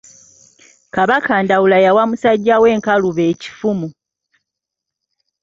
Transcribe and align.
Kabaka 0.95 1.33
Ndawula 1.43 1.77
yawa 1.85 2.03
musajja 2.09 2.55
we 2.61 2.69
Nkalubo 2.79 3.21
ekifumu. 3.31 3.87